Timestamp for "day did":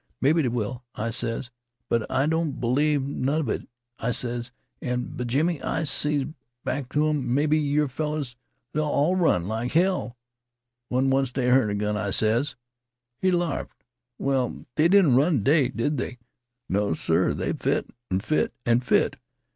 15.43-15.97